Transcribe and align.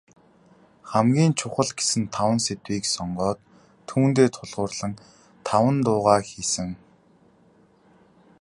Хамгийн 0.91 1.33
чухал 1.39 1.69
гэсэн 1.79 2.03
таван 2.15 2.39
сэдвийг 2.45 2.83
сонгоод, 2.95 3.39
түүндээ 3.87 4.27
тулгуурлан 4.35 4.93
таван 5.47 5.75
дуугаа 5.85 6.19
хийсэн. 6.29 6.69